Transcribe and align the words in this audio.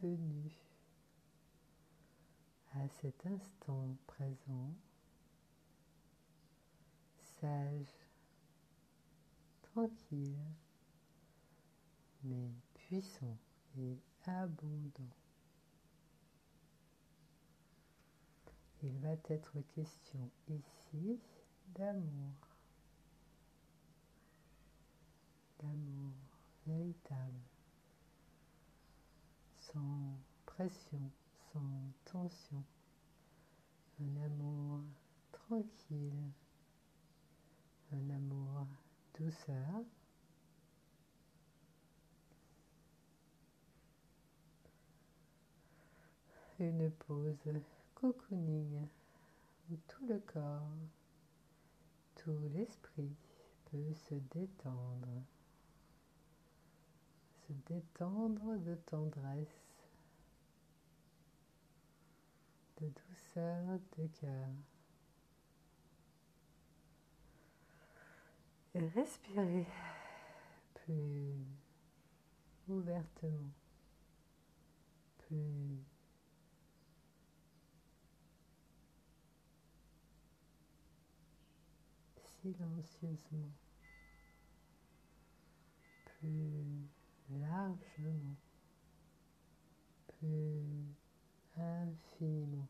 bienvenue 0.00 0.52
à 2.74 2.88
cet 3.00 3.26
instant 3.26 3.96
présent, 4.06 4.74
sage, 7.40 8.08
tranquille, 9.62 10.38
mais 12.22 12.50
puissant 12.74 13.38
et 13.76 13.98
abondant. 14.26 15.16
Il 18.82 18.98
va 18.98 19.14
être 19.28 19.60
question 19.74 20.30
ici 20.48 21.18
d'amour, 21.74 22.34
d'amour 25.60 26.12
véritable, 26.66 27.40
sans 29.72 30.18
sans 30.66 31.92
tension, 32.04 32.64
un 34.00 34.24
amour 34.24 34.80
tranquille, 35.30 36.32
un 37.92 38.10
amour 38.10 38.66
douceur. 39.16 39.84
Une 46.58 46.90
pause 46.90 47.36
cocooning 47.94 48.88
où 49.70 49.76
tout 49.86 50.06
le 50.08 50.18
corps, 50.18 50.72
tout 52.16 52.36
l'esprit 52.52 53.14
peut 53.70 53.94
se 53.94 54.14
détendre, 54.34 55.22
se 57.46 57.52
détendre 57.72 58.58
de 58.58 58.74
tendresse, 58.86 59.67
de 62.80 62.88
douceur 62.88 63.80
de 63.96 64.06
cœur. 64.20 64.48
Et 68.74 68.86
respirer 68.88 69.66
plus 70.74 71.34
ouvertement, 72.68 73.50
plus 75.18 75.82
silencieusement, 82.42 83.50
plus 86.04 86.88
largement, 87.30 88.36
plus 90.06 90.94
infiniment. 91.58 92.68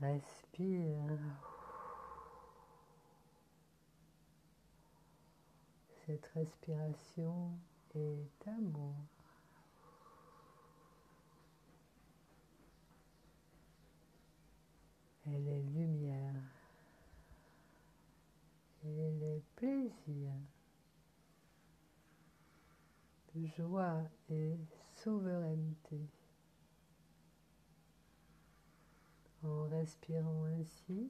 Respire. 0.00 1.18
Cette 6.06 6.26
respiration 6.34 7.50
est 7.94 8.48
amour. 8.48 8.94
Elle 15.26 15.48
est 15.48 15.62
lumière. 15.62 16.34
Elle 18.84 19.22
est 19.22 19.42
plaisir. 19.56 20.32
Joie 23.56 24.02
et 24.30 24.56
souveraineté. 24.94 26.00
En 29.46 29.68
respirant 29.68 30.44
ainsi, 30.46 31.08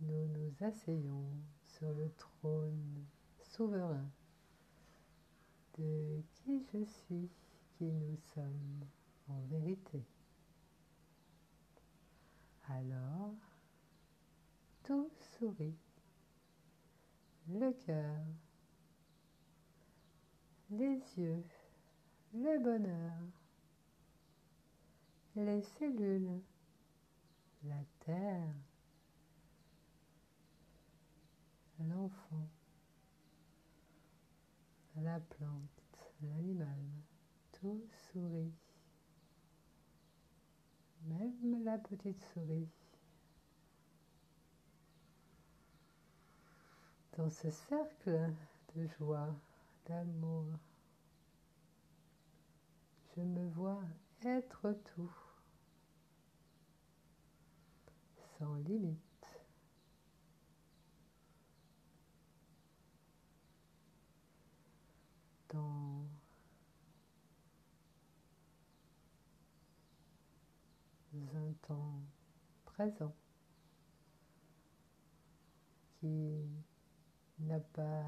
nous 0.00 0.26
nous 0.26 0.52
asseyons 0.60 1.30
sur 1.62 1.92
le 1.92 2.10
trône 2.14 3.04
souverain 3.38 4.10
de 5.78 6.20
qui 6.34 6.64
je 6.72 6.84
suis, 6.84 7.30
qui 7.78 7.84
nous 7.84 8.16
sommes 8.34 8.84
en 9.28 9.40
vérité. 9.42 10.04
Alors, 12.68 13.34
tout 14.82 15.08
sourit, 15.38 15.78
le 17.48 17.72
cœur, 17.86 18.24
les 20.70 21.00
yeux, 21.16 21.44
le 22.34 22.58
bonheur, 22.58 23.12
les 25.36 25.62
cellules, 25.62 26.40
la 27.64 27.84
terre, 28.00 28.54
l'enfant 31.78 32.48
la 35.00 35.18
plante, 35.20 35.82
l'animal, 36.22 36.84
tout 37.52 37.82
sourit. 38.12 38.52
Même 41.04 41.64
la 41.64 41.78
petite 41.78 42.22
souris. 42.32 42.68
Dans 47.16 47.30
ce 47.30 47.50
cercle 47.50 48.32
de 48.74 48.86
joie, 48.98 49.34
d'amour, 49.86 50.46
je 53.14 53.22
me 53.22 53.48
vois 53.50 53.82
être 54.24 54.72
tout, 54.94 55.12
limite. 58.64 58.98
dans 65.52 66.06
un 71.34 71.52
temps 71.66 72.00
présent 72.64 73.14
qui 76.00 76.48
n'a 77.40 77.60
pas 77.60 78.04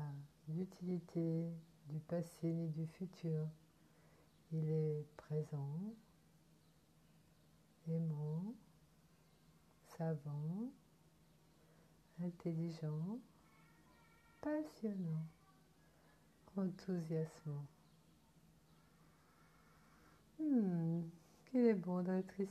d'utilité 0.48 1.52
du 1.88 2.00
passé 2.00 2.52
ni 2.52 2.68
du 2.70 2.86
futur. 2.86 3.46
Il 4.52 4.70
est 4.70 5.06
présent, 5.16 5.94
aimant, 7.88 8.54
savant, 9.96 10.72
intelligent, 12.20 13.18
passionnant 14.40 15.26
enthousiasmant. 16.56 17.66
Hmm, 20.38 21.02
qu'il 21.46 21.60
est 21.60 21.74
bon 21.74 22.02
d'être 22.02 22.40
ici? 22.40 22.50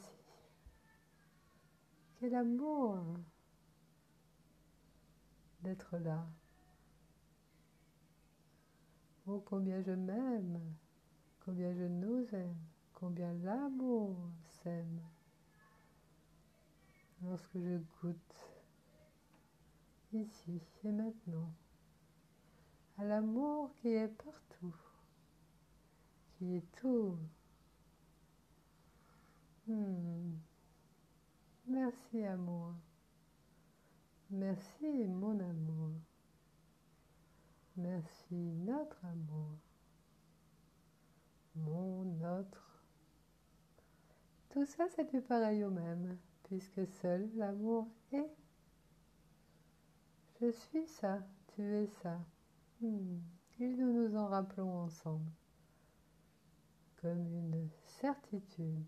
Quel 2.20 2.36
amour 2.36 2.98
d'être 5.62 5.98
là? 5.98 6.26
Oh, 9.26 9.42
combien 9.46 9.82
je 9.82 9.92
m'aime, 9.92 10.60
combien 11.46 11.74
je 11.74 11.84
nous 11.84 12.26
aime, 12.34 12.58
combien 12.94 13.34
l'amour 13.34 14.18
s'aime. 14.62 15.00
Lorsque 17.26 17.58
je 17.58 17.78
goûte 18.02 18.36
ici 20.12 20.62
et 20.84 20.92
maintenant 20.92 21.52
à 22.98 23.06
l'amour 23.06 23.72
qui 23.76 23.90
est 23.90 24.08
partout, 24.08 24.76
qui 26.34 26.58
est 26.58 26.72
tout. 26.80 27.18
Hmm. 29.68 30.34
Merci 31.68 32.24
amour. 32.26 32.74
Merci 34.30 35.08
mon 35.08 35.40
amour. 35.40 35.92
Merci 37.78 38.36
notre 38.36 39.04
amour. 39.06 39.58
Mon, 41.56 42.04
notre. 42.04 42.84
Tout 44.50 44.66
ça, 44.66 44.86
c'est 44.96 45.10
du 45.12 45.22
pareil 45.22 45.64
au 45.64 45.72
même, 45.72 46.18
puisque 46.54 46.86
seul 47.02 47.28
l'amour 47.36 47.88
est. 48.12 48.30
Je 50.40 50.52
suis 50.52 50.86
ça, 50.86 51.18
tu 51.48 51.64
es 51.64 51.88
ça. 52.04 52.20
Hmm. 52.80 53.18
Et 53.60 53.68
nous 53.70 53.92
nous 53.92 54.16
en 54.16 54.28
rappelons 54.28 54.82
ensemble 54.82 55.32
comme 57.02 57.26
une 57.34 57.70
certitude 58.02 58.88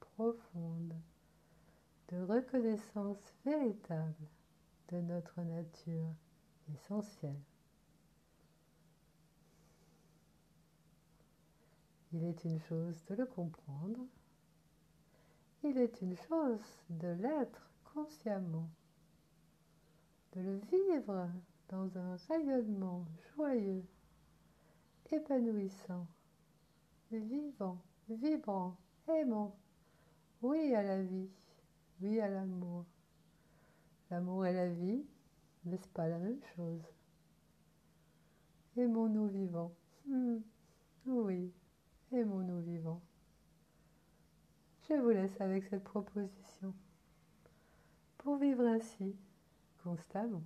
profonde 0.00 0.94
de 2.08 2.22
reconnaissance 2.22 3.34
véritable 3.44 4.26
de 4.88 4.96
notre 5.02 5.42
nature 5.42 6.14
essentielle. 6.74 7.42
Il 12.14 12.24
est 12.24 12.42
une 12.46 12.60
chose 12.60 13.04
de 13.10 13.16
le 13.16 13.26
comprendre. 13.26 14.00
Il 15.68 15.78
est 15.78 16.00
une 16.00 16.16
chose 16.16 16.84
de 16.90 17.08
l'être 17.08 17.72
consciemment, 17.92 18.70
de 20.36 20.40
le 20.40 20.60
vivre 20.70 21.28
dans 21.68 21.98
un 21.98 22.14
rayonnement 22.28 23.04
joyeux, 23.34 23.84
épanouissant, 25.10 26.06
vivant, 27.10 27.82
vibrant, 28.08 28.76
aimant. 29.08 29.56
Oui 30.40 30.72
à 30.72 30.84
la 30.84 31.02
vie, 31.02 31.30
oui 32.00 32.20
à 32.20 32.28
l'amour. 32.28 32.84
L'amour 34.08 34.46
et 34.46 34.52
la 34.52 34.68
vie, 34.68 35.04
n'est-ce 35.64 35.88
pas 35.88 36.06
la 36.06 36.18
même 36.18 36.44
chose? 36.54 36.84
Aimons-nous 38.76 39.26
vivants? 39.26 39.74
Hmm. 40.06 40.38
Oui, 41.06 41.52
aimons-nous 42.12 42.55
vous 44.98 45.10
laisse 45.10 45.40
avec 45.40 45.64
cette 45.64 45.84
proposition 45.84 46.74
pour 48.18 48.36
vivre 48.36 48.64
ainsi 48.66 49.16
constamment. 49.82 50.42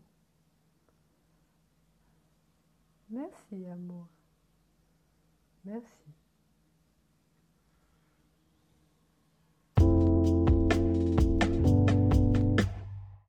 Merci, 3.11 3.67
amour. 3.67 4.07
Merci. 5.65 6.07